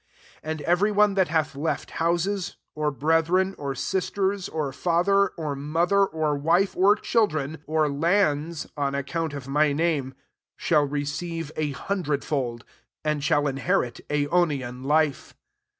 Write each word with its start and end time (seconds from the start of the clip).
29 0.41 0.51
And 0.51 0.61
every 0.67 0.91
one 0.91 1.13
that 1.13 1.27
hath 1.27 1.55
left 1.55 1.89
houses^ 1.91 2.55
or 2.73 2.89
brethren, 2.89 3.53
or 3.59 3.75
sisters, 3.75 4.49
or 4.49 4.73
fa 4.73 5.03
ther, 5.05 5.27
or 5.37 5.55
mother, 5.55 6.07
or 6.07 6.35
wife, 6.35 6.75
or 6.75 6.95
^chil 6.95 7.29
dren, 7.29 7.59
or 7.67 7.87
landS) 7.87 8.65
on 8.75 8.95
account 8.95 9.35
of 9.35 9.47
my 9.47 9.73
name, 9.73 10.15
shall 10.55 10.87
receive 10.87 11.51
a 11.55 11.73
huB<* 11.75 12.01
dred 12.05 12.23
fold, 12.23 12.65
and 13.03 13.23
shall 13.23 13.43
inherit 13.45 13.99
ak><» 14.09 14.27
nian 14.47 14.83
life. 14.83 15.35